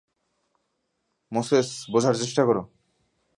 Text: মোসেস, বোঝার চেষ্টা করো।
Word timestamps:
মোসেস, 1.31 1.69
বোঝার 1.91 2.15
চেষ্টা 2.15 2.43
করো। 2.45 2.61